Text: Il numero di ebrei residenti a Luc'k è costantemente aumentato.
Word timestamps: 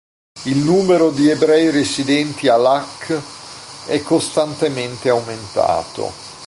Il 0.45 0.57
numero 0.57 1.11
di 1.11 1.29
ebrei 1.29 1.69
residenti 1.69 2.47
a 2.47 2.57
Luc'k 2.57 3.21
è 3.85 4.01
costantemente 4.01 5.09
aumentato. 5.09 6.11